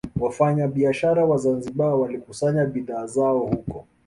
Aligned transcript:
Wafanyabiashara 0.23 1.21
wa 1.25 1.37
Zanzibar 1.37 1.93
walikusanya 1.95 2.65
bidhaa 2.65 3.05
zao 3.05 3.39
huko 3.39 3.85